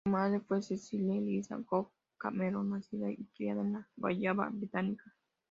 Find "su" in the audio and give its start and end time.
0.03-0.09